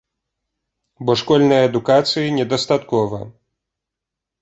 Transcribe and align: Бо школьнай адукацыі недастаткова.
Бо 1.09 1.17
школьнай 1.23 1.63
адукацыі 1.69 2.35
недастаткова. 2.41 3.25